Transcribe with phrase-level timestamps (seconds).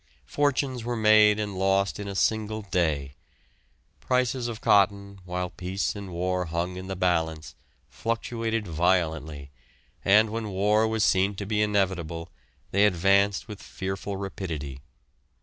[0.25, 3.13] Fortunes were made and lost in a single day.
[3.99, 7.53] Prices of cotton, while peace and war hung in the balance,
[7.87, 9.51] fluctuated violently,
[10.03, 12.31] and when war was seen to be inevitable,
[12.71, 14.81] they advanced with fearful rapidity.